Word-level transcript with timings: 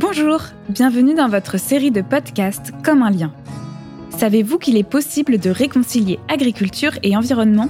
Bonjour, 0.00 0.42
bienvenue 0.68 1.14
dans 1.14 1.28
votre 1.28 1.58
série 1.58 1.90
de 1.90 2.02
podcasts 2.02 2.70
Comme 2.84 3.02
un 3.02 3.10
lien. 3.10 3.32
Savez-vous 4.10 4.58
qu'il 4.58 4.76
est 4.76 4.88
possible 4.88 5.38
de 5.38 5.50
réconcilier 5.50 6.20
agriculture 6.28 6.92
et 7.02 7.16
environnement? 7.16 7.68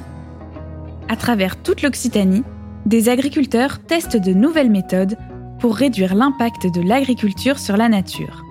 À 1.09 1.17
travers 1.17 1.57
toute 1.63 1.81
l'Occitanie, 1.81 2.43
des 2.85 3.09
agriculteurs 3.09 3.79
testent 3.79 4.19
de 4.19 4.35
nouvelles 4.35 4.71
méthodes 4.71 5.17
pour 5.59 5.75
réduire 5.75 6.15
l'impact 6.15 6.67
de 6.67 6.83
l'agriculture 6.83 7.59
sur 7.59 7.79
la 7.79 7.89
nature. 7.89 8.45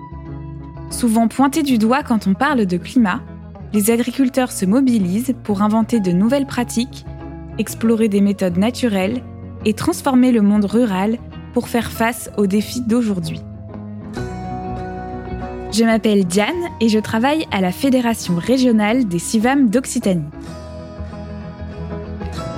Souvent 0.90 1.28
pointés 1.28 1.62
du 1.62 1.78
doigt 1.78 2.02
quand 2.02 2.26
on 2.26 2.34
parle 2.34 2.66
de 2.66 2.76
climat, 2.78 3.20
les 3.72 3.92
agriculteurs 3.92 4.50
se 4.50 4.66
mobilisent 4.66 5.36
pour 5.44 5.62
inventer 5.62 6.00
de 6.00 6.10
nouvelles 6.10 6.46
pratiques, 6.46 7.06
explorer 7.58 8.08
des 8.08 8.22
méthodes 8.22 8.58
naturelles 8.58 9.22
et 9.64 9.74
transformer 9.74 10.32
le 10.32 10.42
monde 10.42 10.64
rural 10.64 11.16
pour 11.54 11.68
faire 11.68 11.92
face 11.92 12.28
aux 12.36 12.48
défis 12.48 12.82
d'aujourd'hui. 12.82 13.40
Je 15.70 15.84
m'appelle 15.84 16.24
Diane 16.24 16.54
et 16.80 16.88
je 16.88 16.98
travaille 16.98 17.46
à 17.52 17.60
la 17.60 17.72
Fédération 17.72 18.36
régionale 18.36 19.06
des 19.06 19.18
CIVAM 19.18 19.68
d'Occitanie. 19.68 20.24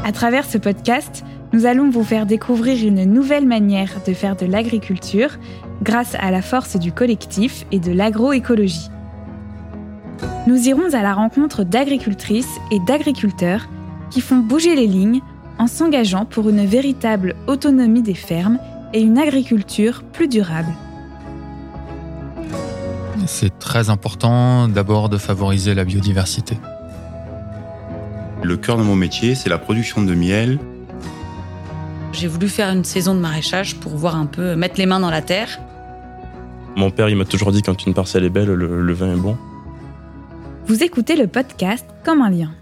À 0.05 0.13
travers 0.13 0.45
ce 0.45 0.59
podcast, 0.59 1.25
nous 1.53 1.67
allons 1.67 1.91
vous 1.91 2.05
faire 2.05 2.25
découvrir 2.25 2.87
une 2.87 3.05
nouvelle 3.05 3.47
manière 3.47 3.91
de 4.07 4.13
faire 4.13 4.37
de 4.37 4.47
l'agriculture 4.47 5.39
grâce 5.83 6.15
à 6.21 6.31
la 6.31 6.41
force 6.41 6.77
du 6.77 6.93
collectif 6.93 7.67
et 7.73 7.81
de 7.81 7.91
l'agroécologie. 7.91 8.91
Nous 10.47 10.69
irons 10.69 10.95
à 10.95 11.03
la 11.03 11.13
rencontre 11.13 11.65
d'agricultrices 11.65 12.59
et 12.71 12.79
d'agriculteurs 12.87 13.69
qui 14.11 14.21
font 14.21 14.39
bouger 14.39 14.77
les 14.77 14.87
lignes 14.87 15.21
en 15.59 15.67
s'engageant 15.67 16.27
pour 16.27 16.49
une 16.49 16.65
véritable 16.65 17.35
autonomie 17.49 18.03
des 18.03 18.15
fermes 18.15 18.59
et 18.95 19.01
une 19.01 19.19
agriculture 19.19 20.05
plus 20.13 20.29
durable. 20.29 20.73
C'est 23.27 23.59
très 23.59 23.91
important 23.91 24.69
d'abord 24.69 25.09
de 25.09 25.19
favoriser 25.19 25.75
la 25.75 25.85
biodiversité. 25.85 26.59
Le 28.43 28.57
cœur 28.57 28.79
de 28.79 28.83
mon 28.83 28.97
métier, 28.97 29.35
c'est 29.35 29.51
la 29.51 29.59
production 29.59 30.03
de 30.03 30.15
miel. 30.15 30.59
J'ai 32.13 32.27
voulu 32.27 32.49
faire 32.49 32.71
une 32.71 32.85
saison 32.85 33.15
de 33.15 33.21
maraîchage 33.21 33.77
pour 33.77 33.97
voir 33.97 34.17
un 34.17 34.27
peu 34.27 34.57
mettre 34.57 34.79
les 34.79 34.87
mains 34.87 35.01
dans 35.01 35.11
la 35.11 35.23
terre. 35.23 35.61
Mon 36.77 36.91
père, 36.91 37.09
il 37.09 37.17
m'a 37.17 37.25
toujours 37.25 37.53
dit 37.53 37.63
quand 37.63 37.87
une 37.87 37.95
parcelle 37.95 38.25
est 38.25 38.31
belle, 38.31 38.53
le, 38.53 38.83
le 38.83 38.93
vin 38.93 39.13
est 39.13 39.19
bon. 39.19 39.37
Vous 40.67 40.83
écoutez 40.83 41.17
le 41.17 41.27
podcast 41.27 41.87
Comme 42.05 42.23
un 42.23 42.31
lien. 42.31 42.53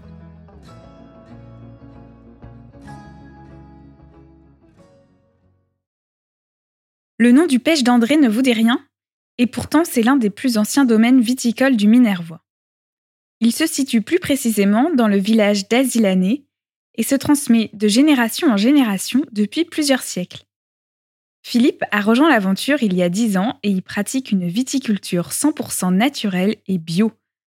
Le 7.17 7.31
nom 7.31 7.47
du 7.47 7.59
pêche 7.59 7.83
d'André 7.83 8.17
ne 8.17 8.29
vous 8.29 8.41
dit 8.41 8.53
rien? 8.53 8.79
Et 9.39 9.47
pourtant, 9.47 9.85
c'est 9.85 10.03
l'un 10.03 10.17
des 10.17 10.29
plus 10.29 10.57
anciens 10.57 10.83
domaines 10.83 11.21
viticoles 11.21 11.77
du 11.77 11.87
Minervois. 11.87 12.43
Il 13.39 13.53
se 13.53 13.65
situe 13.65 14.01
plus 14.01 14.19
précisément 14.19 14.91
dans 14.93 15.07
le 15.07 15.17
village 15.17 15.69
d'Azilané 15.69 16.45
et 16.95 17.03
se 17.03 17.15
transmet 17.15 17.69
de 17.71 17.87
génération 17.87 18.51
en 18.51 18.57
génération 18.57 19.25
depuis 19.31 19.63
plusieurs 19.63 20.01
siècles. 20.01 20.43
Philippe 21.41 21.85
a 21.91 22.01
rejoint 22.01 22.29
l'aventure 22.29 22.83
il 22.83 22.93
y 22.93 23.01
a 23.01 23.07
dix 23.07 23.37
ans 23.37 23.57
et 23.63 23.69
y 23.69 23.79
pratique 23.79 24.31
une 24.31 24.45
viticulture 24.45 25.29
100% 25.29 25.95
naturelle 25.95 26.57
et 26.67 26.77
bio, 26.77 27.13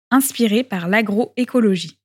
inspirée 0.09 0.63
par 0.63 0.87
l'agroécologie. 0.87 1.99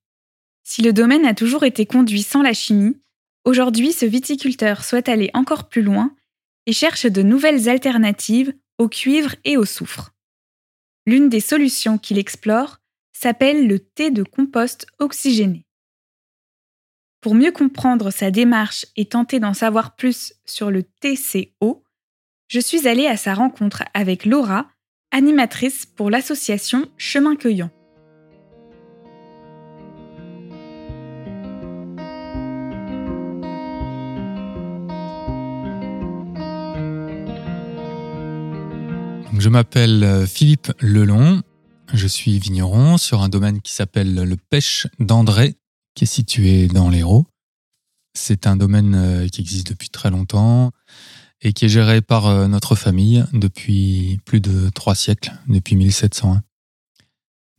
Si 0.65 0.81
le 0.81 0.91
domaine 0.91 1.25
a 1.25 1.33
toujours 1.33 1.63
été 1.63 1.85
conduit 1.85 2.23
sans 2.23 2.41
la 2.41 2.51
chimie, 2.51 2.97
aujourd'hui 3.45 3.93
ce 3.93 4.05
viticulteur 4.05 4.83
souhaite 4.83 5.07
aller 5.07 5.31
encore 5.33 5.69
plus 5.69 5.83
loin 5.83 6.13
et 6.65 6.73
cherche 6.73 7.05
de 7.05 7.21
nouvelles 7.21 7.69
alternatives 7.69 8.53
au 8.79 8.89
cuivre 8.89 9.35
et 9.43 9.57
au 9.57 9.65
soufre. 9.65 10.13
L'une 11.05 11.29
des 11.29 11.41
solutions 11.41 11.97
qu'il 11.97 12.17
explore 12.17 12.77
s'appelle 13.13 13.67
le 13.67 13.79
thé 13.79 14.09
de 14.09 14.23
compost 14.23 14.87
oxygéné. 14.97 15.65
Pour 17.21 17.35
mieux 17.35 17.51
comprendre 17.51 18.11
sa 18.11 18.31
démarche 18.31 18.85
et 18.95 19.05
tenter 19.05 19.39
d'en 19.39 19.53
savoir 19.53 19.95
plus 19.95 20.33
sur 20.45 20.71
le 20.71 20.83
TCO, 20.83 21.83
je 22.47 22.59
suis 22.59 22.87
allée 22.87 23.07
à 23.07 23.17
sa 23.17 23.33
rencontre 23.33 23.83
avec 23.93 24.25
Laura, 24.25 24.67
animatrice 25.11 25.85
pour 25.85 26.09
l'association 26.09 26.89
Chemin 26.97 27.35
Cueillant. 27.35 27.71
Je 39.39 39.47
m'appelle 39.47 40.03
euh, 40.03 40.25
Philippe 40.27 40.73
Lelon. 40.81 41.41
Je 41.93 42.07
suis 42.07 42.37
vigneron 42.39 42.97
sur 42.97 43.21
un 43.21 43.29
domaine 43.29 43.61
qui 43.61 43.71
s'appelle 43.71 44.13
le 44.13 44.35
Pêche 44.35 44.85
d'André, 44.99 45.55
qui 45.95 46.03
est 46.03 46.07
situé 46.07 46.67
dans 46.67 46.89
l'Hérault. 46.89 47.25
C'est 48.13 48.47
un 48.47 48.57
domaine 48.57 48.95
euh, 48.95 49.27
qui 49.29 49.39
existe 49.39 49.69
depuis 49.69 49.89
très 49.89 50.11
longtemps 50.11 50.73
et 51.39 51.53
qui 51.53 51.63
est 51.63 51.69
géré 51.69 52.01
par 52.01 52.27
euh, 52.27 52.47
notre 52.49 52.75
famille 52.75 53.23
depuis 53.31 54.19
plus 54.25 54.41
de 54.41 54.69
trois 54.71 54.93
siècles, 54.93 55.31
depuis 55.47 55.77
1701. 55.77 56.43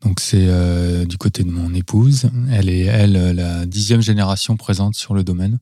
Donc 0.03 0.21
c'est 0.21 1.07
du 1.07 1.19
côté 1.19 1.45
de 1.45 1.51
mon 1.51 1.75
épouse. 1.75 2.31
Elle 2.51 2.69
est, 2.71 2.85
elle, 2.85 3.37
la 3.37 3.67
dixième 3.67 4.01
génération 4.01 4.57
présente 4.57 4.95
sur 4.95 5.13
le 5.15 5.25
domaine. 5.25 5.59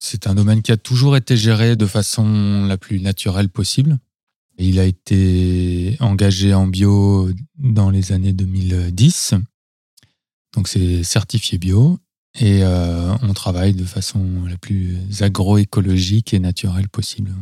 C'est 0.00 0.28
un 0.28 0.34
domaine 0.34 0.62
qui 0.62 0.70
a 0.70 0.76
toujours 0.76 1.16
été 1.16 1.36
géré 1.36 1.74
de 1.74 1.86
façon 1.86 2.66
la 2.66 2.76
plus 2.76 3.00
naturelle 3.00 3.48
possible. 3.48 3.98
Il 4.62 4.78
a 4.78 4.84
été 4.84 5.96
engagé 6.00 6.52
en 6.52 6.66
bio 6.66 7.30
dans 7.56 7.88
les 7.88 8.12
années 8.12 8.34
2010. 8.34 9.34
Donc 10.54 10.68
c'est 10.68 11.02
certifié 11.02 11.56
bio. 11.56 11.98
Et 12.38 12.62
euh, 12.62 13.14
on 13.22 13.32
travaille 13.32 13.72
de 13.72 13.84
façon 13.84 14.44
la 14.48 14.56
plus 14.58 14.98
agroécologique 15.20 16.34
et 16.34 16.38
naturelle 16.38 16.88
possible. 16.88 17.32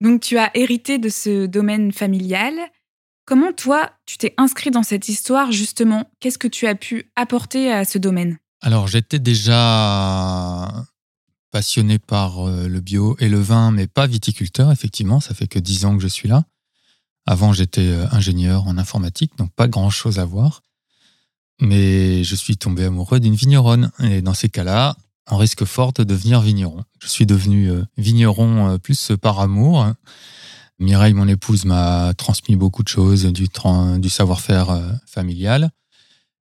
Donc 0.00 0.20
tu 0.20 0.38
as 0.38 0.56
hérité 0.56 0.98
de 0.98 1.08
ce 1.08 1.46
domaine 1.46 1.92
familial. 1.92 2.54
Comment 3.26 3.52
toi, 3.52 3.90
tu 4.06 4.16
t'es 4.16 4.32
inscrit 4.36 4.70
dans 4.70 4.82
cette 4.82 5.08
histoire 5.08 5.52
justement? 5.52 6.10
Qu'est-ce 6.20 6.38
que 6.38 6.48
tu 6.48 6.66
as 6.66 6.74
pu 6.74 7.10
apporter 7.16 7.72
à 7.72 7.84
ce 7.84 7.98
domaine? 7.98 8.38
Alors 8.60 8.86
j'étais 8.86 9.18
déjà 9.18 10.86
passionné 11.52 11.98
par 11.98 12.48
euh, 12.48 12.66
le 12.66 12.80
bio 12.80 13.14
et 13.20 13.28
le 13.28 13.38
vin, 13.38 13.70
mais 13.70 13.86
pas 13.86 14.08
viticulteur, 14.08 14.72
effectivement. 14.72 15.20
Ça 15.20 15.34
fait 15.34 15.46
que 15.46 15.60
dix 15.60 15.84
ans 15.84 15.96
que 15.96 16.02
je 16.02 16.08
suis 16.08 16.28
là. 16.28 16.44
Avant, 17.26 17.52
j'étais 17.52 17.86
euh, 17.86 18.06
ingénieur 18.10 18.66
en 18.66 18.78
informatique, 18.78 19.36
donc 19.36 19.52
pas 19.52 19.68
grand-chose 19.68 20.18
à 20.18 20.24
voir. 20.24 20.62
Mais 21.60 22.24
je 22.24 22.34
suis 22.34 22.56
tombé 22.56 22.86
amoureux 22.86 23.20
d'une 23.20 23.36
vigneronne. 23.36 23.92
Et 24.00 24.22
dans 24.22 24.34
ces 24.34 24.48
cas-là, 24.48 24.96
on 25.30 25.36
risque 25.36 25.64
fort 25.64 25.92
de 25.92 26.02
devenir 26.02 26.40
vigneron. 26.40 26.82
Je 27.00 27.06
suis 27.06 27.26
devenu 27.26 27.70
euh, 27.70 27.84
vigneron 27.98 28.78
plus 28.78 29.12
par 29.20 29.38
amour. 29.38 29.86
Mireille, 30.80 31.12
mon 31.12 31.28
épouse, 31.28 31.66
m'a 31.66 32.14
transmis 32.14 32.56
beaucoup 32.56 32.82
de 32.82 32.88
choses, 32.88 33.26
du, 33.26 33.46
savoir-faire 34.08 34.98
familial. 35.06 35.70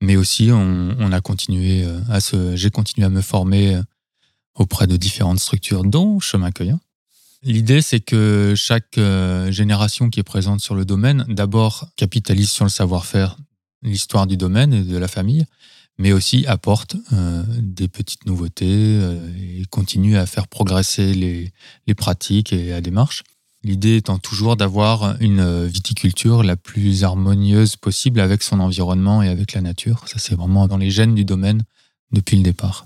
Mais 0.00 0.16
aussi, 0.16 0.50
on 0.50 1.12
a 1.12 1.20
continué 1.20 1.86
à 2.10 2.20
se, 2.20 2.56
j'ai 2.56 2.70
continué 2.70 3.06
à 3.06 3.10
me 3.10 3.20
former 3.20 3.80
auprès 4.54 4.86
de 4.86 4.96
différentes 4.96 5.40
structures, 5.40 5.84
dont 5.84 6.20
Chemin 6.20 6.50
Cueillant. 6.50 6.80
L'idée, 7.44 7.82
c'est 7.82 8.00
que 8.00 8.54
chaque 8.56 8.96
euh, 8.96 9.52
génération 9.52 10.08
qui 10.08 10.18
est 10.18 10.24
présente 10.24 10.60
sur 10.60 10.74
le 10.74 10.86
domaine, 10.86 11.26
d'abord 11.28 11.88
capitalise 11.96 12.50
sur 12.50 12.64
le 12.64 12.70
savoir-faire, 12.70 13.36
l'histoire 13.82 14.26
du 14.26 14.38
domaine 14.38 14.72
et 14.72 14.82
de 14.82 14.96
la 14.96 15.08
famille, 15.08 15.44
mais 15.98 16.12
aussi 16.12 16.46
apporte 16.46 16.96
euh, 17.12 17.42
des 17.58 17.88
petites 17.88 18.24
nouveautés 18.24 18.64
euh, 18.66 19.28
et 19.38 19.64
continue 19.66 20.16
à 20.16 20.24
faire 20.24 20.48
progresser 20.48 21.12
les, 21.12 21.52
les 21.86 21.94
pratiques 21.94 22.54
et 22.54 22.70
la 22.70 22.80
démarche. 22.80 23.24
L'idée 23.62 23.96
étant 23.96 24.18
toujours 24.18 24.56
d'avoir 24.56 25.16
une 25.20 25.66
viticulture 25.66 26.42
la 26.42 26.56
plus 26.56 27.04
harmonieuse 27.04 27.76
possible 27.76 28.20
avec 28.20 28.42
son 28.42 28.60
environnement 28.60 29.22
et 29.22 29.28
avec 29.28 29.52
la 29.52 29.62
nature. 29.62 30.06
Ça, 30.06 30.18
c'est 30.18 30.34
vraiment 30.34 30.66
dans 30.66 30.76
les 30.76 30.90
gènes 30.90 31.14
du 31.14 31.24
domaine 31.24 31.62
depuis 32.12 32.36
le 32.36 32.42
départ. 32.42 32.84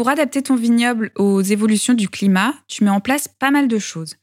Pour 0.00 0.08
adapter 0.08 0.40
ton 0.40 0.56
vignoble 0.56 1.12
aux 1.16 1.42
évolutions 1.42 1.92
du 1.92 2.08
climat, 2.08 2.54
tu 2.68 2.84
mets 2.84 2.90
en 2.90 3.00
place 3.00 3.28
pas 3.28 3.50
mal 3.50 3.68
de 3.68 3.78
choses. 3.78 4.14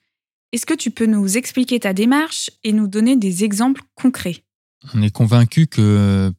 Est-ce 0.52 0.66
que 0.66 0.74
tu 0.74 0.90
peux 0.90 1.06
nous 1.06 1.38
expliquer 1.38 1.80
ta 1.80 1.94
démarche 1.94 2.50
et 2.64 2.74
nous 2.74 2.88
donner 2.88 3.16
des 3.16 3.44
exemples 3.44 3.84
concrets? 3.94 4.44
On 4.96 5.04
est 5.04 5.12
convaincu 5.12 5.68
que 5.68 6.34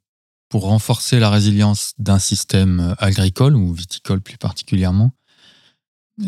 pour 0.48 0.62
renforcer 0.62 1.20
la 1.20 1.30
résilience 1.30 1.92
d'un 1.98 2.18
système 2.18 2.96
agricole 2.98 3.54
ou 3.54 3.72
viticole 3.72 4.20
plus 4.20 4.38
particulièrement, 4.38 5.12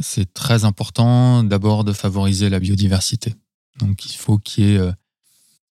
c'est 0.03 0.33
très 0.33 0.65
important 0.65 1.43
d'abord 1.43 1.83
de 1.83 1.93
favoriser 1.93 2.49
la 2.49 2.61
biodiversité. 2.61 3.35
Donc 3.81 4.07
il 4.07 4.17
faut 4.17 4.39
qu'il 4.39 4.65
y 4.65 4.75
ait 4.75 4.79
euh, 4.79 4.93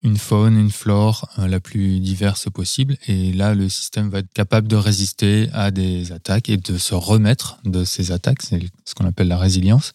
une 0.08 0.18
faune, 0.18 0.58
une 0.58 0.72
flore 0.72 1.30
euh, 1.38 1.48
la 1.48 1.60
plus 1.60 2.00
diverse 2.00 2.50
possible. 2.50 2.98
Et 3.08 3.34
là, 3.34 3.54
le 3.54 3.70
système 3.70 4.10
va 4.10 4.20
être 4.20 4.32
capable 4.34 4.68
de 4.68 4.76
résister 4.76 5.50
à 5.54 5.70
des 5.72 6.12
attaques 6.12 6.50
et 6.50 6.58
de 6.58 6.78
se 6.78 6.96
remettre 6.96 7.60
de 7.66 7.84
ces 7.84 8.12
attaques. 8.12 8.42
C'est 8.42 8.62
ce 8.86 8.96
qu'on 8.96 9.06
appelle 9.06 9.28
la 9.28 9.38
résilience. 9.38 9.94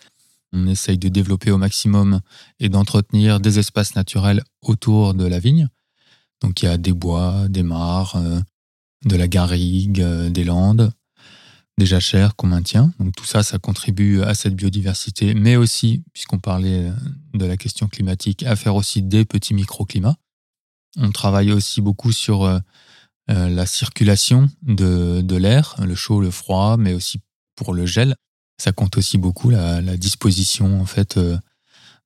On 0.53 0.67
essaye 0.67 0.99
de 0.99 1.09
développer 1.09 1.51
au 1.51 1.59
maximum 1.59 2.21
et 2.61 2.69
d'entretenir 2.69 3.41
des 3.41 3.59
espaces 3.59 3.95
naturels 3.95 4.43
autour 4.61 5.15
de 5.15 5.27
la 5.27 5.39
vigne. 5.39 5.69
Donc 6.43 6.63
il 6.63 6.67
y 6.67 6.69
a 6.69 6.77
des 6.77 6.93
bois, 6.93 7.49
des 7.49 7.63
mares, 7.63 8.17
euh, 8.17 8.41
de 9.05 9.17
la 9.17 9.29
garrigue, 9.29 10.01
euh, 10.01 10.29
des 10.29 10.45
landes, 10.45 10.93
des 11.83 11.87
jachères 11.87 12.37
qu'on 12.37 12.47
maintient. 12.47 12.93
Donc 13.01 13.17
tout 13.17 13.25
ça, 13.25 13.43
ça 13.43 13.59
contribue 13.59 14.23
à 14.23 14.35
cette 14.35 14.55
biodiversité, 14.55 15.35
mais 15.35 15.57
aussi, 15.57 16.05
puisqu'on 16.13 16.39
parlait 16.39 16.87
euh, 16.87 16.93
de 17.35 17.45
la 17.45 17.57
question 17.57 17.89
climatique, 17.89 18.45
à 18.45 18.55
faire 18.55 18.77
aussi 18.77 19.03
des 19.03 19.25
petits 19.25 19.53
microclimats. 19.53 20.17
On 20.97 21.11
travaille 21.11 21.51
aussi 21.53 21.81
beaucoup 21.81 22.13
sur 22.13 22.61
la 23.29 23.65
circulation 23.65 24.51
de, 24.61 25.37
l'air, 25.37 25.75
le 25.83 25.95
chaud, 25.95 26.21
le 26.21 26.31
froid, 26.31 26.77
mais 26.77 26.93
aussi 26.93 27.21
pour 27.57 27.73
le 27.73 27.87
gel. 27.87 28.15
Ça 28.59 28.73
compte 28.73 28.99
aussi 28.99 29.17
beaucoup 29.17 29.49
la 29.49 29.97
disposition 29.97 30.83
en 30.83 30.85
fait 30.85 31.19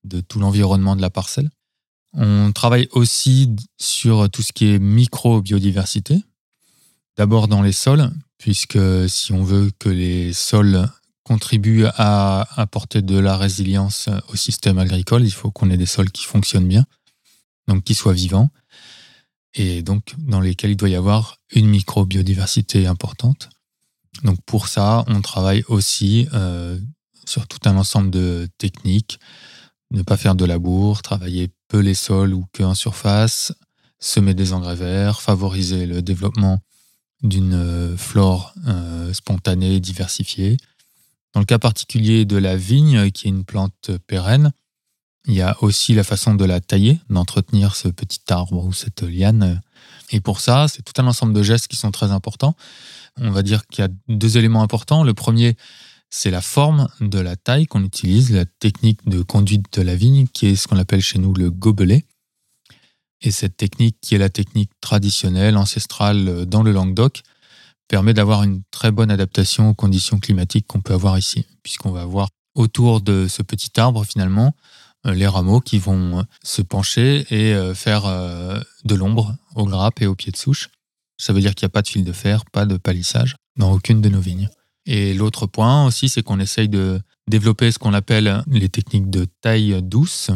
de 0.04 0.20
tout 0.20 0.38
l'environnement 0.38 0.94
de 0.94 1.02
la 1.02 1.10
parcelle. 1.10 1.50
On 2.12 2.52
travaille 2.52 2.88
aussi 2.92 3.56
sur 3.76 4.30
tout 4.30 4.42
ce 4.42 4.52
qui 4.52 4.68
est 4.68 4.78
micro-biodiversité. 4.78 6.22
D'abord 7.16 7.48
dans 7.48 7.62
les 7.62 7.72
sols, 7.72 8.10
puisque 8.38 8.78
si 9.08 9.32
on 9.32 9.42
veut 9.42 9.70
que 9.78 9.88
les 9.88 10.32
sols 10.32 10.88
contribuent 11.24 11.86
à 11.96 12.46
apporter 12.60 13.02
de 13.02 13.18
la 13.18 13.36
résilience 13.36 14.08
au 14.28 14.36
système 14.36 14.78
agricole, 14.78 15.24
il 15.24 15.32
faut 15.32 15.50
qu'on 15.50 15.70
ait 15.70 15.76
des 15.76 15.86
sols 15.86 16.10
qui 16.10 16.24
fonctionnent 16.24 16.68
bien, 16.68 16.84
donc 17.66 17.82
qui 17.82 17.94
soient 17.94 18.12
vivants, 18.12 18.50
et 19.54 19.82
donc 19.82 20.14
dans 20.18 20.40
lesquels 20.40 20.70
il 20.70 20.76
doit 20.76 20.88
y 20.88 20.94
avoir 20.94 21.38
une 21.52 21.66
micro-biodiversité 21.66 22.86
importante. 22.86 23.48
Donc 24.22 24.38
pour 24.46 24.68
ça, 24.68 25.04
on 25.08 25.20
travaille 25.20 25.64
aussi 25.68 26.28
euh, 26.32 26.78
sur 27.26 27.46
tout 27.48 27.58
un 27.68 27.76
ensemble 27.76 28.10
de 28.10 28.48
techniques, 28.58 29.18
ne 29.90 30.02
pas 30.02 30.16
faire 30.16 30.34
de 30.34 30.44
labour, 30.44 31.02
travailler 31.02 31.50
peu 31.68 31.78
les 31.78 31.94
sols 31.94 32.34
ou 32.34 32.46
que 32.52 32.62
en 32.62 32.74
surface, 32.74 33.52
semer 33.98 34.34
des 34.34 34.52
engrais 34.52 34.76
verts, 34.76 35.20
favoriser 35.20 35.86
le 35.86 36.02
développement 36.02 36.60
d'une 37.22 37.54
euh, 37.54 37.96
flore 37.96 38.54
euh, 38.66 39.12
spontanée, 39.12 39.80
diversifiée. 39.80 40.56
Dans 41.34 41.40
le 41.40 41.46
cas 41.46 41.58
particulier 41.58 42.24
de 42.24 42.36
la 42.36 42.56
vigne, 42.56 43.10
qui 43.10 43.26
est 43.26 43.30
une 43.30 43.44
plante 43.44 43.90
pérenne, 44.06 44.52
il 45.26 45.34
y 45.34 45.42
a 45.42 45.56
aussi 45.62 45.94
la 45.94 46.04
façon 46.04 46.34
de 46.34 46.44
la 46.44 46.60
tailler, 46.60 47.00
d'entretenir 47.10 47.74
ce 47.74 47.88
petit 47.88 48.20
arbre 48.28 48.64
ou 48.64 48.72
cette 48.72 49.02
liane. 49.02 49.60
Et 50.10 50.20
pour 50.20 50.40
ça, 50.40 50.68
c'est 50.68 50.82
tout 50.82 51.00
un 51.02 51.06
ensemble 51.06 51.32
de 51.32 51.42
gestes 51.42 51.66
qui 51.66 51.76
sont 51.76 51.90
très 51.90 52.12
importants. 52.12 52.54
On 53.20 53.30
va 53.30 53.42
dire 53.42 53.66
qu'il 53.66 53.82
y 53.82 53.88
a 53.88 53.90
deux 54.08 54.38
éléments 54.38 54.62
importants. 54.62 55.02
Le 55.02 55.14
premier, 55.14 55.56
c'est 56.10 56.30
la 56.30 56.40
forme 56.40 56.88
de 57.00 57.18
la 57.18 57.34
taille 57.34 57.66
qu'on 57.66 57.82
utilise, 57.82 58.32
la 58.32 58.44
technique 58.44 59.06
de 59.08 59.22
conduite 59.22 59.66
de 59.76 59.82
la 59.82 59.96
vigne, 59.96 60.28
qui 60.28 60.46
est 60.46 60.56
ce 60.56 60.68
qu'on 60.68 60.78
appelle 60.78 61.02
chez 61.02 61.18
nous 61.18 61.34
le 61.34 61.50
gobelet. 61.50 62.04
Et 63.22 63.30
cette 63.30 63.56
technique, 63.56 63.96
qui 64.00 64.14
est 64.14 64.18
la 64.18 64.28
technique 64.28 64.70
traditionnelle, 64.80 65.56
ancestrale 65.56 66.28
euh, 66.28 66.44
dans 66.44 66.62
le 66.62 66.72
Languedoc, 66.72 67.22
permet 67.88 68.14
d'avoir 68.14 68.42
une 68.42 68.62
très 68.70 68.90
bonne 68.90 69.10
adaptation 69.10 69.70
aux 69.70 69.74
conditions 69.74 70.18
climatiques 70.18 70.66
qu'on 70.66 70.80
peut 70.80 70.94
avoir 70.94 71.18
ici, 71.18 71.46
puisqu'on 71.62 71.92
va 71.92 72.02
avoir 72.02 72.28
autour 72.54 73.00
de 73.00 73.26
ce 73.28 73.42
petit 73.42 73.70
arbre, 73.78 74.04
finalement, 74.04 74.54
euh, 75.06 75.14
les 75.14 75.26
rameaux 75.26 75.60
qui 75.60 75.78
vont 75.78 76.18
euh, 76.18 76.22
se 76.42 76.62
pencher 76.62 77.26
et 77.30 77.74
faire 77.74 78.02
de 78.84 78.94
l'ombre 78.94 79.36
aux 79.54 79.66
grappes 79.66 80.02
et 80.02 80.06
aux 80.06 80.14
pieds 80.14 80.32
de 80.32 80.36
souche. 80.36 80.68
Ça 81.18 81.32
veut 81.32 81.40
dire 81.40 81.54
qu'il 81.54 81.64
n'y 81.66 81.70
a 81.70 81.74
pas 81.74 81.82
de 81.82 81.88
fil 81.88 82.04
de 82.04 82.12
fer, 82.12 82.44
pas 82.46 82.66
de 82.66 82.76
palissage 82.76 83.36
dans 83.56 83.72
aucune 83.72 84.00
de 84.00 84.08
nos 84.08 84.20
vignes. 84.20 84.48
Et 84.84 85.14
l'autre 85.14 85.46
point 85.46 85.86
aussi, 85.86 86.08
c'est 86.08 86.22
qu'on 86.22 86.38
essaye 86.40 86.68
de 86.68 87.00
développer 87.28 87.72
ce 87.72 87.78
qu'on 87.78 87.94
appelle 87.94 88.42
les 88.46 88.68
techniques 88.68 89.10
de 89.10 89.26
taille 89.40 89.80
douce, 89.82 90.30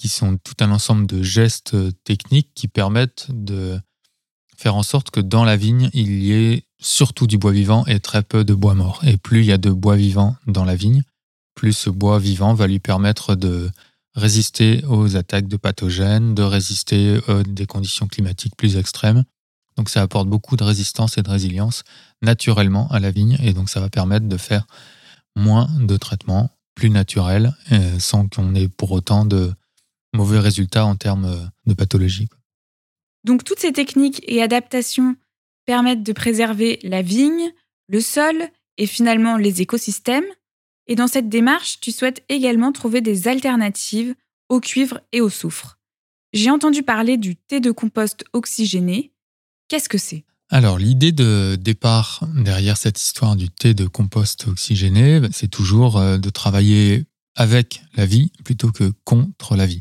qui 0.00 0.08
sont 0.08 0.38
tout 0.38 0.54
un 0.60 0.70
ensemble 0.70 1.06
de 1.06 1.22
gestes 1.22 1.76
techniques 2.04 2.52
qui 2.54 2.68
permettent 2.68 3.26
de 3.28 3.78
faire 4.56 4.74
en 4.74 4.82
sorte 4.82 5.10
que 5.10 5.20
dans 5.20 5.44
la 5.44 5.56
vigne, 5.56 5.90
il 5.92 6.22
y 6.22 6.32
ait 6.32 6.64
surtout 6.78 7.26
du 7.26 7.36
bois 7.36 7.52
vivant 7.52 7.84
et 7.86 8.00
très 8.00 8.22
peu 8.22 8.42
de 8.42 8.54
bois 8.54 8.74
mort. 8.74 9.00
Et 9.04 9.18
plus 9.18 9.40
il 9.40 9.46
y 9.46 9.52
a 9.52 9.58
de 9.58 9.70
bois 9.70 9.96
vivant 9.96 10.36
dans 10.46 10.64
la 10.64 10.74
vigne, 10.74 11.02
plus 11.54 11.74
ce 11.74 11.90
bois 11.90 12.18
vivant 12.18 12.54
va 12.54 12.66
lui 12.66 12.78
permettre 12.78 13.34
de 13.34 13.70
résister 14.14 14.82
aux 14.88 15.16
attaques 15.16 15.48
de 15.48 15.58
pathogènes, 15.58 16.34
de 16.34 16.42
résister 16.42 17.20
à 17.28 17.32
euh, 17.32 17.42
des 17.42 17.66
conditions 17.66 18.08
climatiques 18.08 18.56
plus 18.56 18.76
extrêmes 18.76 19.24
donc 19.80 19.88
ça 19.88 20.02
apporte 20.02 20.28
beaucoup 20.28 20.56
de 20.56 20.64
résistance 20.64 21.16
et 21.16 21.22
de 21.22 21.30
résilience 21.30 21.84
naturellement 22.20 22.88
à 22.90 23.00
la 23.00 23.10
vigne 23.10 23.38
et 23.40 23.54
donc 23.54 23.70
ça 23.70 23.80
va 23.80 23.88
permettre 23.88 24.28
de 24.28 24.36
faire 24.36 24.66
moins 25.36 25.68
de 25.78 25.96
traitements 25.96 26.50
plus 26.74 26.90
naturels 26.90 27.54
euh, 27.72 27.98
sans 27.98 28.28
qu'on 28.28 28.54
ait 28.54 28.68
pour 28.68 28.92
autant 28.92 29.24
de 29.24 29.54
mauvais 30.14 30.38
résultats 30.38 30.84
en 30.84 30.96
termes 30.96 31.26
euh, 31.26 31.46
de 31.66 31.74
pathologie. 31.74 32.28
Donc 33.24 33.44
toutes 33.44 33.60
ces 33.60 33.72
techniques 33.72 34.22
et 34.26 34.42
adaptations 34.42 35.16
permettent 35.66 36.02
de 36.02 36.12
préserver 36.12 36.78
la 36.82 37.02
vigne, 37.02 37.52
le 37.88 38.00
sol 38.00 38.48
et 38.78 38.86
finalement 38.86 39.36
les 39.36 39.60
écosystèmes. 39.60 40.24
Et 40.86 40.94
dans 40.94 41.06
cette 41.06 41.28
démarche, 41.28 41.80
tu 41.80 41.92
souhaites 41.92 42.24
également 42.28 42.72
trouver 42.72 43.00
des 43.00 43.28
alternatives 43.28 44.14
au 44.48 44.60
cuivre 44.60 45.00
et 45.12 45.20
au 45.20 45.28
soufre. 45.28 45.78
J'ai 46.32 46.50
entendu 46.50 46.82
parler 46.82 47.16
du 47.16 47.36
thé 47.36 47.60
de 47.60 47.70
compost 47.70 48.24
oxygéné. 48.32 49.12
Qu'est-ce 49.68 49.88
que 49.88 49.98
c'est? 49.98 50.24
Alors, 50.48 50.78
l'idée 50.78 51.12
de 51.12 51.56
départ 51.60 52.24
derrière 52.34 52.76
cette 52.76 53.00
histoire 53.00 53.36
du 53.36 53.48
thé 53.48 53.72
de 53.72 53.86
compost 53.86 54.48
oxygéné, 54.48 55.20
c'est 55.30 55.48
toujours 55.48 55.98
euh, 55.98 56.18
de 56.18 56.30
travailler 56.30 57.04
avec 57.40 57.82
la 57.94 58.04
vie 58.04 58.30
plutôt 58.44 58.70
que 58.70 58.92
contre 59.04 59.56
la 59.56 59.64
vie 59.64 59.80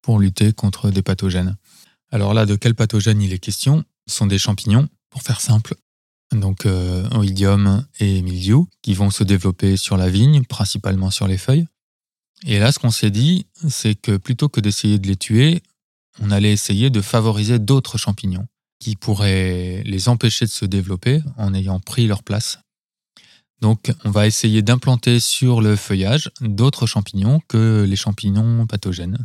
pour 0.00 0.18
lutter 0.18 0.54
contre 0.54 0.90
des 0.90 1.02
pathogènes. 1.02 1.58
Alors 2.10 2.32
là, 2.32 2.46
de 2.46 2.56
quels 2.56 2.74
pathogènes 2.74 3.20
il 3.20 3.34
est 3.34 3.38
question? 3.38 3.84
Ce 4.06 4.16
sont 4.16 4.26
des 4.26 4.38
champignons, 4.38 4.88
pour 5.10 5.22
faire 5.22 5.42
simple. 5.42 5.74
Donc, 6.32 6.64
euh, 6.64 7.06
oïdium 7.10 7.86
et 7.98 8.22
mildiou, 8.22 8.66
qui 8.80 8.94
vont 8.94 9.10
se 9.10 9.24
développer 9.24 9.76
sur 9.76 9.98
la 9.98 10.08
vigne, 10.08 10.42
principalement 10.44 11.10
sur 11.10 11.28
les 11.28 11.36
feuilles. 11.36 11.66
Et 12.46 12.58
là, 12.58 12.72
ce 12.72 12.78
qu'on 12.78 12.90
s'est 12.90 13.10
dit, 13.10 13.44
c'est 13.68 13.94
que 13.94 14.16
plutôt 14.16 14.48
que 14.48 14.60
d'essayer 14.60 14.98
de 14.98 15.06
les 15.06 15.16
tuer, 15.16 15.62
on 16.18 16.30
allait 16.30 16.52
essayer 16.52 16.88
de 16.88 17.02
favoriser 17.02 17.58
d'autres 17.58 17.98
champignons 17.98 18.46
qui 18.78 18.96
pourraient 18.96 19.82
les 19.84 20.08
empêcher 20.08 20.46
de 20.46 20.50
se 20.50 20.64
développer 20.64 21.20
en 21.36 21.52
ayant 21.52 21.78
pris 21.78 22.06
leur 22.06 22.22
place. 22.22 22.58
Donc 23.60 23.92
on 24.04 24.10
va 24.10 24.26
essayer 24.26 24.62
d'implanter 24.62 25.20
sur 25.20 25.60
le 25.60 25.76
feuillage 25.76 26.30
d'autres 26.40 26.86
champignons 26.86 27.40
que 27.48 27.84
les 27.88 27.96
champignons 27.96 28.66
pathogènes. 28.66 29.18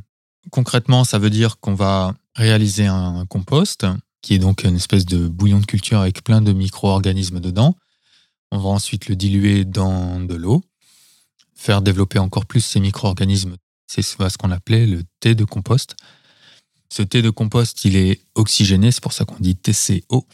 Concrètement, 0.51 1.03
ça 1.03 1.19
veut 1.19 1.29
dire 1.29 1.59
qu'on 1.59 1.73
va 1.73 2.13
réaliser 2.35 2.85
un 2.85 3.25
compost, 3.25 3.85
qui 4.21 4.33
est 4.33 4.39
donc 4.39 4.63
une 4.63 4.75
espèce 4.75 5.05
de 5.05 5.27
bouillon 5.27 5.59
de 5.59 5.65
culture 5.65 5.99
avec 5.99 6.23
plein 6.23 6.41
de 6.41 6.51
micro-organismes 6.51 7.39
dedans. 7.39 7.75
On 8.51 8.59
va 8.59 8.69
ensuite 8.69 9.07
le 9.07 9.15
diluer 9.15 9.65
dans 9.65 10.19
de 10.19 10.35
l'eau, 10.35 10.63
faire 11.55 11.81
développer 11.81 12.19
encore 12.19 12.45
plus 12.45 12.61
ces 12.61 12.79
micro-organismes. 12.79 13.55
C'est 13.87 14.01
ce 14.01 14.37
qu'on 14.37 14.51
appelait 14.51 14.85
le 14.85 15.03
thé 15.19 15.35
de 15.35 15.45
compost. 15.45 15.95
Ce 16.89 17.01
thé 17.01 17.21
de 17.21 17.29
compost, 17.29 17.85
il 17.85 17.95
est 17.95 18.21
oxygéné, 18.35 18.91
c'est 18.91 19.01
pour 19.01 19.13
ça 19.13 19.25
qu'on 19.25 19.39
dit 19.39 19.55
TCO, 19.55 20.27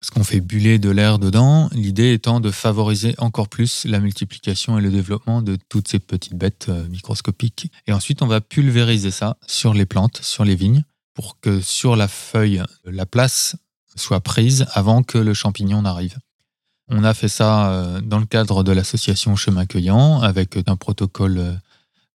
parce 0.00 0.10
qu'on 0.10 0.24
fait 0.24 0.40
buller 0.40 0.78
de 0.78 0.90
l'air 0.90 1.18
dedans, 1.18 1.68
l'idée 1.72 2.12
étant 2.12 2.40
de 2.40 2.50
favoriser 2.50 3.14
encore 3.18 3.48
plus 3.48 3.84
la 3.86 3.98
multiplication 3.98 4.78
et 4.78 4.82
le 4.82 4.90
développement 4.90 5.42
de 5.42 5.56
toutes 5.68 5.88
ces 5.88 5.98
petites 5.98 6.34
bêtes 6.34 6.66
euh, 6.68 6.86
microscopiques. 6.88 7.72
Et 7.86 7.92
ensuite, 7.92 8.22
on 8.22 8.26
va 8.26 8.40
pulvériser 8.40 9.10
ça 9.10 9.36
sur 9.46 9.72
les 9.72 9.86
plantes, 9.86 10.20
sur 10.22 10.44
les 10.44 10.54
vignes, 10.54 10.84
pour 11.14 11.40
que 11.40 11.60
sur 11.60 11.96
la 11.96 12.08
feuille, 12.08 12.62
la 12.84 13.06
place 13.06 13.56
soit 13.96 14.20
prise 14.20 14.66
avant 14.72 15.02
que 15.02 15.18
le 15.18 15.32
champignon 15.32 15.82
n'arrive. 15.82 16.18
On 16.88 17.02
a 17.02 17.14
fait 17.14 17.28
ça 17.28 17.70
euh, 17.70 18.00
dans 18.00 18.18
le 18.18 18.26
cadre 18.26 18.62
de 18.62 18.72
l'association 18.72 19.34
Chemin 19.34 19.66
Cueillant 19.66 20.20
avec 20.20 20.58
un 20.66 20.76
protocole 20.76 21.38
euh, 21.38 21.52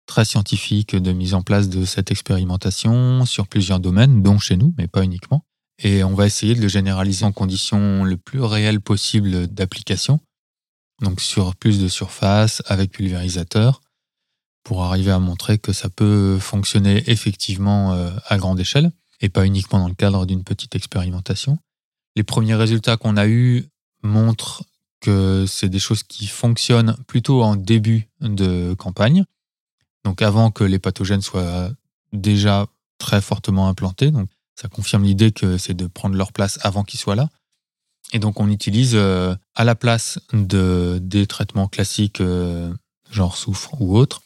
très 0.06 0.24
scientifique 0.24 0.96
de 0.96 1.12
mise 1.12 1.34
en 1.34 1.42
place 1.42 1.68
de 1.68 1.84
cette 1.84 2.12
expérimentation 2.12 3.26
sur 3.26 3.48
plusieurs 3.48 3.80
domaines, 3.80 4.22
dont 4.22 4.40
chez 4.40 4.56
nous, 4.56 4.74
mais 4.78 4.88
pas 4.88 5.04
uniquement. 5.04 5.44
Et 5.84 6.04
on 6.04 6.14
va 6.14 6.28
essayer 6.28 6.54
de 6.54 6.62
le 6.62 6.68
généraliser 6.68 7.26
en 7.26 7.32
conditions 7.32 8.04
le 8.04 8.16
plus 8.16 8.42
réelles 8.42 8.82
possible 8.82 9.48
d'application, 9.48 10.20
donc 11.02 11.20
sur 11.22 11.56
plus 11.56 11.80
de 11.80 11.88
surface, 11.88 12.62
avec 12.68 12.92
pulvérisateur, 12.92 13.82
pour 14.64 14.84
arriver 14.84 15.12
à 15.12 15.18
montrer 15.18 15.58
que 15.58 15.74
ça 15.74 15.90
peut 15.90 16.38
fonctionner 16.40 17.04
effectivement 17.10 17.94
euh, 17.94 18.12
à 18.28 18.38
grande 18.38 18.60
échelle, 18.60 18.92
et 19.22 19.30
pas 19.30 19.46
uniquement 19.46 19.80
dans 19.80 19.88
le 19.88 19.96
cadre 19.96 20.26
d'une 20.26 20.44
petite 20.44 20.76
expérimentation. 20.76 21.58
Les 22.16 22.24
premiers 22.24 22.56
résultats 22.56 22.98
qu'on 22.98 23.18
a 23.18 23.28
eus 23.28 23.66
montrent 24.04 24.64
que 25.00 25.46
c'est 25.48 25.70
des 25.70 25.80
choses 25.80 26.04
qui 26.04 26.28
fonctionnent 26.28 26.96
plutôt 27.08 27.42
en 27.42 27.56
début 27.56 28.08
de 28.20 28.76
campagne, 28.76 29.26
donc 30.06 30.22
avant 30.22 30.52
que 30.52 30.64
les 30.64 30.80
pathogènes 30.80 31.22
soient 31.22 31.72
déjà 32.14 32.68
très 33.00 33.22
fortement 33.22 33.68
implantés. 33.68 34.12
Ça 34.62 34.68
confirme 34.68 35.04
l'idée 35.04 35.32
que 35.32 35.58
c'est 35.58 35.74
de 35.74 35.88
prendre 35.88 36.16
leur 36.16 36.32
place 36.32 36.60
avant 36.62 36.84
qu'ils 36.84 37.00
soient 37.00 37.16
là. 37.16 37.30
Et 38.14 38.20
donc 38.20 38.40
on 38.40 38.50
utilise 38.50 38.92
euh, 38.94 39.36
à 39.56 39.64
la 39.64 39.74
place 39.74 40.20
de, 40.34 41.00
des 41.02 41.26
traitements 41.26 41.68
classiques, 41.68 42.22
euh, 42.22 42.72
genre 43.10 43.38
soufre 43.38 43.82
ou 43.82 43.98
autre, 43.98 44.22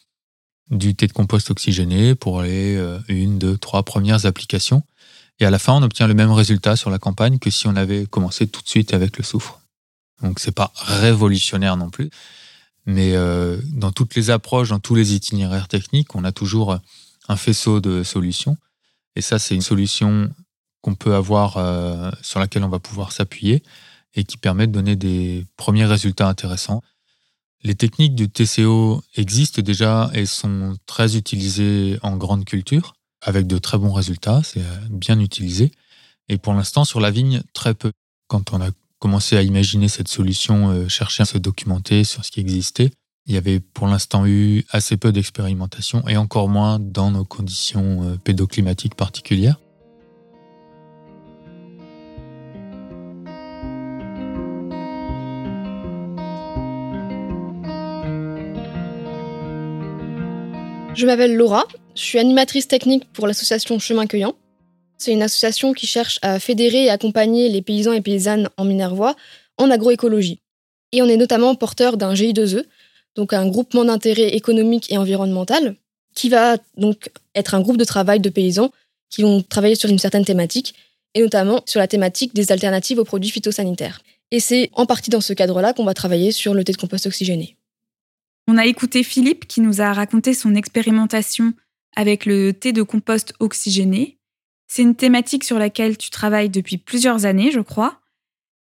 du 0.70 0.94
thé 0.96 1.08
de 1.08 1.14
compost 1.14 1.52
oxygéné 1.52 2.16
pour 2.16 2.42
les 2.42 2.76
euh, 2.76 3.00
une, 3.08 3.40
deux, 3.40 3.58
trois 3.58 3.84
premières 3.84 4.26
applications. 4.26 4.84
Et 5.40 5.46
à 5.46 5.52
la 5.52 5.60
fin, 5.60 5.74
on 5.74 5.84
obtient 5.84 6.08
le 6.08 6.14
même 6.14 6.32
résultat 6.32 6.76
sur 6.76 6.90
la 6.90 7.00
campagne 7.00 7.40
que 7.40 7.50
si 7.50 7.68
on 7.68 7.76
avait 7.76 8.06
commencé 8.06 8.48
tout 8.48 8.62
de 8.62 8.68
suite 8.68 8.94
avec 8.94 9.18
le 9.18 9.24
soufre. 9.24 9.62
Donc 10.22 10.40
c'est 10.40 10.52
pas 10.56 10.74
révolutionnaire 10.76 11.78
non 11.78 11.90
plus, 11.90 12.10
mais 12.86 13.16
euh, 13.16 13.58
dans 13.72 13.92
toutes 13.92 14.16
les 14.16 14.32
approches, 14.32 14.70
dans 14.70 14.80
tous 14.80 14.96
les 14.96 15.14
itinéraires 15.14 15.70
techniques, 15.70 16.14
on 16.16 16.26
a 16.26 16.32
toujours 16.34 16.78
un 17.30 17.36
faisceau 17.38 17.80
de 17.80 18.04
solutions. 18.04 18.58
Et 19.16 19.22
ça, 19.22 19.40
c'est 19.40 19.56
une 19.56 19.62
solution 19.62 20.30
qu'on 20.82 20.96
peut 20.96 21.16
avoir, 21.16 21.58
euh, 21.58 22.12
sur 22.22 22.40
laquelle 22.40 22.64
on 22.64 22.70
va 22.70 22.80
pouvoir 22.80 23.12
s'appuyer 23.12 23.64
et 24.14 24.24
qui 24.24 24.38
permet 24.38 24.68
de 24.68 24.72
donner 24.72 24.96
des 24.96 25.46
premiers 25.58 25.86
résultats 25.86 26.28
intéressants. 26.28 26.82
Les 27.64 27.76
techniques 27.76 28.16
du 28.16 28.30
TCO 28.30 29.04
existent 29.16 29.62
déjà 29.62 30.12
et 30.14 30.26
sont 30.26 30.78
très 30.86 31.18
utilisées 31.18 31.98
en 32.04 32.16
grande 32.18 32.46
culture, 32.46 32.94
avec 33.22 33.48
de 33.48 33.58
très 33.58 33.78
bons 33.78 33.94
résultats, 33.94 34.42
c'est 34.44 34.62
euh, 34.62 34.78
bien 34.90 35.20
utilisé. 35.20 35.72
Et 36.30 36.38
pour 36.38 36.54
l'instant, 36.54 36.86
sur 36.86 37.00
la 37.00 37.12
vigne, 37.12 37.42
très 37.54 37.74
peu. 37.74 37.92
Quand 38.28 38.54
on 38.54 38.62
a 38.62 38.70
commencé 39.00 39.38
à 39.38 39.42
imaginer 39.42 39.88
cette 39.88 40.08
solution, 40.08 40.70
euh, 40.70 40.88
chercher 40.88 41.24
à 41.24 41.26
se 41.26 41.38
documenter 41.38 42.04
sur 42.04 42.24
ce 42.24 42.32
qui 42.32 42.40
existait, 42.40 42.92
il 43.28 43.34
y 43.34 43.38
avait 43.38 43.60
pour 43.60 43.88
l'instant 43.88 44.26
eu 44.28 44.64
assez 44.70 44.98
peu 44.98 45.12
d'expérimentation 45.12 46.08
et 46.08 46.16
encore 46.18 46.48
moins 46.48 46.80
dans 46.80 47.12
nos 47.12 47.26
conditions 47.26 48.04
euh, 48.04 48.18
pédoclimatiques 48.18 48.96
particulières. 48.96 49.60
Je 60.94 61.06
m'appelle 61.06 61.36
Laura, 61.36 61.66
je 61.94 62.02
suis 62.02 62.20
animatrice 62.20 62.70
technique 62.70 63.12
pour 63.12 63.28
l'association 63.28 63.80
Chemin 63.80 64.06
Cueillant. 64.06 64.36
C'est 64.98 65.12
une 65.12 65.24
association 65.24 65.74
qui 65.74 65.88
cherche 65.88 66.20
à 66.22 66.40
fédérer 66.40 66.86
et 66.86 66.90
accompagner 66.90 67.50
les 67.50 67.62
paysans 67.62 67.92
et 67.92 68.00
paysannes 68.00 68.50
en 68.56 68.64
Minervois 68.64 69.16
en 69.58 69.70
agroécologie. 69.70 70.40
Et 70.94 71.02
on 71.02 71.08
est 71.08 71.18
notamment 71.18 71.54
porteur 71.56 71.98
d'un 71.98 72.14
GI2E, 72.14 72.64
donc 73.16 73.34
un 73.34 73.48
groupement 73.48 73.86
d'intérêt 73.86 74.36
économique 74.36 74.92
et 74.92 74.98
environnemental, 74.98 75.76
qui 76.16 76.30
va 76.30 76.58
donc 76.78 77.10
être 77.34 77.56
un 77.56 77.62
groupe 77.62 77.78
de 77.78 77.84
travail 77.84 78.20
de 78.20 78.30
paysans 78.30 78.72
qui 79.10 79.22
vont 79.22 79.42
travailler 79.42 79.76
sur 79.76 79.90
une 79.90 80.00
certaine 80.00 80.26
thématique, 80.26 80.76
et 81.14 81.22
notamment 81.22 81.64
sur 81.66 81.80
la 81.80 81.88
thématique 81.88 82.36
des 82.36 82.52
alternatives 82.52 83.00
aux 83.00 83.06
produits 83.06 83.32
phytosanitaires. 83.32 84.02
Et 84.32 84.40
c'est 84.40 84.70
en 84.74 84.86
partie 84.86 85.10
dans 85.10 85.22
ce 85.22 85.34
cadre-là 85.34 85.74
qu'on 85.74 85.86
va 85.86 85.94
travailler 85.94 86.32
sur 86.32 86.54
le 86.54 86.64
thé 86.64 86.74
de 86.74 86.78
compost 86.78 87.06
oxygéné. 87.06 87.58
On 88.48 88.58
a 88.58 88.66
écouté 88.66 89.04
Philippe 89.04 89.48
qui 89.48 89.62
nous 89.62 89.82
a 89.82 89.94
raconté 89.94 90.34
son 90.34 90.56
expérimentation 90.56 91.54
avec 91.96 92.26
le 92.26 92.54
thé 92.54 92.74
de 92.74 92.84
compost 92.84 93.34
oxygéné. 93.40 94.20
C'est 94.68 94.82
une 94.82 94.96
thématique 94.96 95.44
sur 95.44 95.58
laquelle 95.58 95.98
tu 95.98 96.10
travailles 96.10 96.50
depuis 96.50 96.78
plusieurs 96.78 97.26
années, 97.26 97.52
je 97.52 97.62
crois. 97.62 98.02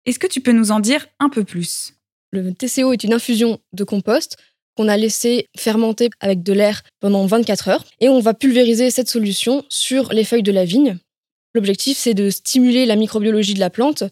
Est-ce 0.06 0.18
que 0.18 0.26
tu 0.26 0.40
peux 0.40 0.52
nous 0.52 0.72
en 0.72 0.80
dire 0.80 1.06
un 1.18 1.28
peu 1.28 1.44
plus? 1.44 1.94
Le 2.32 2.52
TCO 2.52 2.92
est 2.92 3.04
une 3.04 3.12
infusion 3.12 3.58
de 3.72 3.84
compost 3.84 4.36
qu'on 4.76 4.88
a 4.88 4.96
laissé 4.96 5.48
fermenter 5.56 6.10
avec 6.20 6.42
de 6.42 6.52
l'air 6.52 6.82
pendant 7.00 7.26
24 7.26 7.68
heures 7.68 7.84
et 8.00 8.08
on 8.08 8.20
va 8.20 8.34
pulvériser 8.34 8.90
cette 8.90 9.10
solution 9.10 9.64
sur 9.68 10.12
les 10.12 10.24
feuilles 10.24 10.42
de 10.42 10.52
la 10.52 10.64
vigne. 10.64 10.98
L'objectif, 11.54 11.98
c'est 11.98 12.14
de 12.14 12.30
stimuler 12.30 12.86
la 12.86 12.96
microbiologie 12.96 13.54
de 13.54 13.60
la 13.60 13.70
plante 13.70 14.04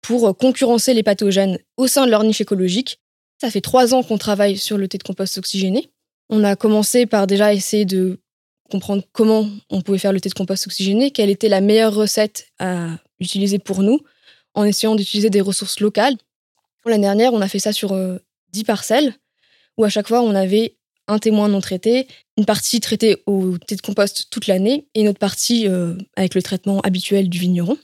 pour 0.00 0.36
concurrencer 0.36 0.94
les 0.94 1.04
pathogènes 1.04 1.58
au 1.76 1.86
sein 1.86 2.06
de 2.06 2.10
leur 2.10 2.24
niche 2.24 2.40
écologique 2.40 2.98
ça 3.42 3.50
fait 3.50 3.60
trois 3.60 3.92
ans 3.92 4.04
qu'on 4.04 4.18
travaille 4.18 4.56
sur 4.56 4.78
le 4.78 4.86
thé 4.86 4.98
de 4.98 5.02
compost 5.02 5.36
oxygéné. 5.36 5.90
On 6.28 6.44
a 6.44 6.54
commencé 6.54 7.06
par 7.06 7.26
déjà 7.26 7.52
essayer 7.52 7.84
de 7.84 8.20
comprendre 8.70 9.02
comment 9.10 9.50
on 9.68 9.80
pouvait 9.80 9.98
faire 9.98 10.12
le 10.12 10.20
thé 10.20 10.28
de 10.28 10.34
compost 10.34 10.68
oxygéné, 10.68 11.10
quelle 11.10 11.28
était 11.28 11.48
la 11.48 11.60
meilleure 11.60 11.92
recette 11.92 12.46
à 12.60 12.90
utiliser 13.18 13.58
pour 13.58 13.82
nous, 13.82 13.98
en 14.54 14.62
essayant 14.62 14.94
d'utiliser 14.94 15.28
des 15.28 15.40
ressources 15.40 15.80
locales. 15.80 16.14
L'année 16.86 17.02
dernière, 17.02 17.32
on 17.32 17.40
a 17.40 17.48
fait 17.48 17.58
ça 17.58 17.72
sur 17.72 17.92
euh, 17.92 18.18
dix 18.52 18.60
10 18.60 18.64
parcelles, 18.64 19.14
où 19.78 19.84
à 19.84 19.88
chaque 19.88 20.08
fois, 20.08 20.22
on 20.22 20.34
avait 20.34 20.76
un 21.08 21.18
témoin 21.18 21.48
non 21.48 21.60
traité, 21.60 22.06
une 22.36 22.44
partie 22.44 22.80
traitée 22.80 23.22
au 23.26 23.58
thé 23.58 23.76
de 23.76 23.80
compost 23.80 24.28
toute 24.30 24.46
l'année 24.46 24.86
et 24.94 25.00
une 25.02 25.08
autre 25.08 25.18
partie 25.18 25.68
euh, 25.68 25.94
avec 26.16 26.34
le 26.34 26.42
traitement 26.42 26.80
habituel 26.80 27.28
du 27.28 27.38
vigneron. 27.38 27.76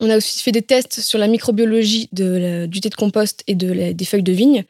On 0.00 0.10
a 0.10 0.16
aussi 0.16 0.42
fait 0.42 0.52
des 0.52 0.62
tests 0.62 1.00
sur 1.00 1.18
la 1.18 1.28
microbiologie 1.28 2.08
du 2.12 2.80
thé 2.80 2.88
de 2.88 2.94
compost 2.94 3.42
et 3.46 3.54
de 3.54 3.92
des 3.92 4.04
feuilles 4.04 4.22
de 4.22 4.32
vigne 4.32 4.64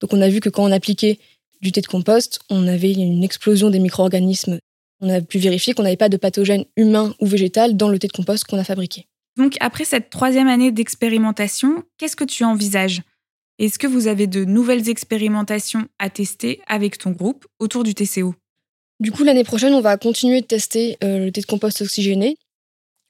donc 0.00 0.12
on 0.12 0.20
a 0.20 0.28
vu 0.28 0.40
que 0.40 0.48
quand 0.48 0.64
on 0.64 0.72
appliquait 0.72 1.18
du 1.60 1.72
thé 1.72 1.80
de 1.80 1.86
compost, 1.86 2.40
on 2.50 2.66
avait 2.66 2.92
une 2.92 3.24
explosion 3.24 3.70
des 3.70 3.80
micro-organismes. 3.80 4.58
On 5.00 5.08
a 5.10 5.20
pu 5.20 5.38
vérifier 5.38 5.74
qu'on 5.74 5.82
n'avait 5.82 5.96
pas 5.96 6.08
de 6.08 6.16
pathogènes 6.16 6.64
humains 6.76 7.14
ou 7.20 7.26
végétal 7.26 7.76
dans 7.76 7.88
le 7.88 7.98
thé 7.98 8.06
de 8.06 8.12
compost 8.12 8.44
qu'on 8.44 8.58
a 8.58 8.64
fabriqué. 8.64 9.06
Donc 9.38 9.56
après 9.60 9.84
cette 9.84 10.10
troisième 10.10 10.48
année 10.48 10.72
d'expérimentation, 10.72 11.84
qu'est-ce 11.96 12.16
que 12.16 12.24
tu 12.24 12.44
envisages? 12.44 13.02
Est-ce 13.58 13.78
que 13.78 13.86
vous 13.86 14.08
avez 14.08 14.26
de 14.26 14.44
nouvelles 14.44 14.88
expérimentations 14.88 15.88
à 15.98 16.10
tester 16.10 16.60
avec 16.66 16.98
ton 16.98 17.10
groupe 17.10 17.46
autour 17.58 17.84
du 17.84 17.94
TCO 17.94 18.34
Du 19.00 19.10
coup, 19.10 19.24
l'année 19.24 19.44
prochaine, 19.44 19.74
on 19.74 19.80
va 19.80 19.96
continuer 19.96 20.40
de 20.40 20.46
tester 20.46 20.96
euh, 21.02 21.24
le 21.24 21.32
thé 21.32 21.40
de 21.40 21.46
compost 21.46 21.80
oxygéné. 21.80 22.36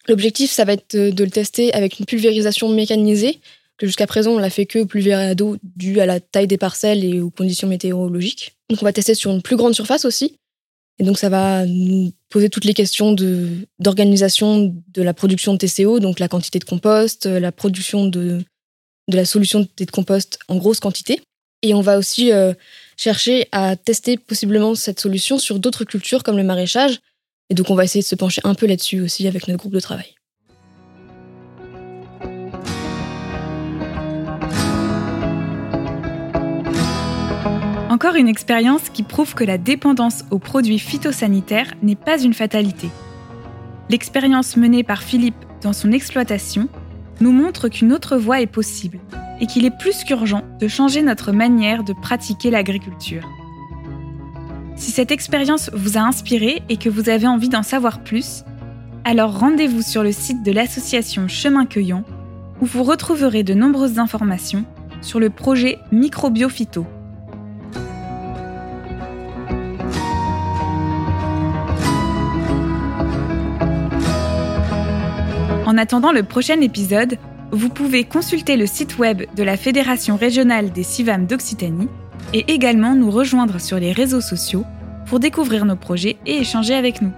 L'objectif, 0.06 0.50
ça 0.50 0.64
va 0.64 0.74
être 0.74 0.96
de 0.96 1.24
le 1.24 1.30
tester 1.30 1.72
avec 1.74 1.98
une 1.98 2.06
pulvérisation 2.06 2.68
mécanisée 2.68 3.40
que 3.78 3.86
jusqu'à 3.86 4.06
présent, 4.06 4.32
on 4.32 4.38
l'a 4.38 4.50
fait 4.50 4.66
que 4.66 4.78
au 4.80 5.34
d'eau 5.34 5.56
dû 5.62 6.00
à 6.00 6.06
la 6.06 6.20
taille 6.20 6.46
des 6.46 6.58
parcelles 6.58 7.04
et 7.04 7.20
aux 7.20 7.30
conditions 7.30 7.68
météorologiques. 7.68 8.56
Donc 8.68 8.82
on 8.82 8.84
va 8.84 8.92
tester 8.92 9.14
sur 9.14 9.30
une 9.30 9.40
plus 9.40 9.56
grande 9.56 9.74
surface 9.74 10.04
aussi. 10.04 10.36
Et 10.98 11.04
donc 11.04 11.18
ça 11.18 11.28
va 11.28 11.64
nous 11.64 12.12
poser 12.28 12.50
toutes 12.50 12.64
les 12.64 12.74
questions 12.74 13.14
d'organisation 13.78 14.74
de 14.88 15.02
la 15.02 15.14
production 15.14 15.54
de 15.54 15.58
TCO, 15.58 16.00
donc 16.00 16.18
la 16.18 16.28
quantité 16.28 16.58
de 16.58 16.64
compost, 16.64 17.26
la 17.26 17.52
production 17.52 18.06
de, 18.06 18.42
de 19.08 19.16
la 19.16 19.24
solution 19.24 19.60
de 19.60 19.90
compost 19.90 20.38
en 20.48 20.56
grosse 20.56 20.80
quantité. 20.80 21.20
Et 21.62 21.74
on 21.74 21.80
va 21.80 21.98
aussi 21.98 22.32
euh, 22.32 22.52
chercher 22.96 23.48
à 23.52 23.76
tester 23.76 24.16
possiblement 24.16 24.74
cette 24.74 25.00
solution 25.00 25.38
sur 25.38 25.58
d'autres 25.58 25.84
cultures 25.84 26.22
comme 26.22 26.36
le 26.36 26.44
maraîchage. 26.44 27.00
Et 27.50 27.54
donc 27.54 27.70
on 27.70 27.74
va 27.74 27.84
essayer 27.84 28.02
de 28.02 28.06
se 28.06 28.14
pencher 28.14 28.40
un 28.44 28.54
peu 28.54 28.66
là-dessus 28.66 29.00
aussi 29.00 29.26
avec 29.26 29.48
notre 29.48 29.60
groupe 29.60 29.72
de 29.72 29.80
travail. 29.80 30.14
Encore 37.88 38.16
une 38.16 38.28
expérience 38.28 38.90
qui 38.90 39.02
prouve 39.02 39.34
que 39.34 39.44
la 39.44 39.56
dépendance 39.56 40.24
aux 40.30 40.38
produits 40.38 40.78
phytosanitaires 40.78 41.72
n'est 41.82 41.96
pas 41.96 42.20
une 42.20 42.34
fatalité. 42.34 42.90
L'expérience 43.88 44.58
menée 44.58 44.82
par 44.82 45.02
Philippe 45.02 45.46
dans 45.62 45.72
son 45.72 45.92
exploitation 45.92 46.68
nous 47.20 47.32
montre 47.32 47.68
qu'une 47.68 47.94
autre 47.94 48.18
voie 48.18 48.42
est 48.42 48.46
possible 48.46 48.98
et 49.40 49.46
qu'il 49.46 49.64
est 49.64 49.76
plus 49.76 50.04
qu'urgent 50.04 50.42
de 50.60 50.68
changer 50.68 51.00
notre 51.00 51.32
manière 51.32 51.82
de 51.82 51.94
pratiquer 51.94 52.50
l'agriculture. 52.50 53.26
Si 54.76 54.90
cette 54.90 55.10
expérience 55.10 55.70
vous 55.72 55.96
a 55.96 56.02
inspiré 56.02 56.62
et 56.68 56.76
que 56.76 56.90
vous 56.90 57.08
avez 57.08 57.26
envie 57.26 57.48
d'en 57.48 57.62
savoir 57.62 58.04
plus, 58.04 58.44
alors 59.04 59.38
rendez-vous 59.38 59.82
sur 59.82 60.02
le 60.02 60.12
site 60.12 60.42
de 60.42 60.52
l'association 60.52 61.26
Chemin 61.26 61.64
Cueillant 61.64 62.04
où 62.60 62.66
vous 62.66 62.82
retrouverez 62.82 63.44
de 63.44 63.54
nombreuses 63.54 63.98
informations 63.98 64.66
sur 65.00 65.20
le 65.20 65.30
projet 65.30 65.78
Microbiophyto. 65.90 66.86
En 75.78 75.82
attendant 75.82 76.10
le 76.10 76.24
prochain 76.24 76.60
épisode, 76.60 77.18
vous 77.52 77.68
pouvez 77.68 78.02
consulter 78.02 78.56
le 78.56 78.66
site 78.66 78.98
web 78.98 79.22
de 79.36 79.42
la 79.44 79.56
Fédération 79.56 80.16
régionale 80.16 80.72
des 80.72 80.82
CIVAM 80.82 81.26
d'Occitanie 81.26 81.86
et 82.34 82.52
également 82.52 82.96
nous 82.96 83.12
rejoindre 83.12 83.60
sur 83.60 83.78
les 83.78 83.92
réseaux 83.92 84.20
sociaux 84.20 84.64
pour 85.06 85.20
découvrir 85.20 85.64
nos 85.64 85.76
projets 85.76 86.16
et 86.26 86.38
échanger 86.38 86.74
avec 86.74 87.00
nous. 87.00 87.12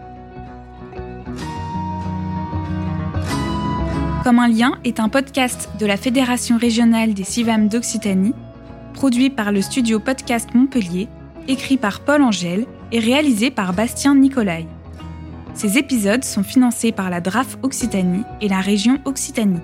Comme 4.24 4.38
un 4.38 4.48
lien 4.48 4.72
est 4.84 5.00
un 5.00 5.08
podcast 5.08 5.70
de 5.78 5.86
la 5.86 5.96
Fédération 5.96 6.58
régionale 6.58 7.14
des 7.14 7.24
CIVAM 7.24 7.68
d'Occitanie, 7.68 8.34
produit 8.92 9.30
par 9.30 9.52
le 9.52 9.62
studio 9.62 10.00
Podcast 10.00 10.50
Montpellier, 10.52 11.08
écrit 11.48 11.78
par 11.78 12.00
Paul 12.00 12.20
Angèle 12.20 12.66
et 12.92 12.98
réalisé 12.98 13.50
par 13.50 13.72
Bastien 13.72 14.14
Nicolai. 14.14 14.66
Ces 15.54 15.78
épisodes 15.78 16.25
sont 16.25 16.42
financés 16.42 16.92
par 16.92 17.11
la 17.11 17.21
DRAF 17.21 17.59
Occitanie 17.62 18.25
et 18.40 18.49
la 18.49 18.61
région 18.61 18.99
Occitanie. 19.04 19.61